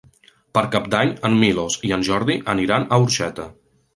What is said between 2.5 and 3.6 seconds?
aniran a Orxeta.